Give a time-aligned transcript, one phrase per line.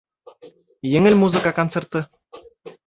[0.93, 2.05] Еңел музыка концерты